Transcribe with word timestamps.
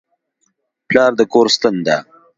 پلار 0.87 1.11
د 1.19 1.21
کور 1.33 1.47
ستن 1.55 1.75
ده. 1.85 1.97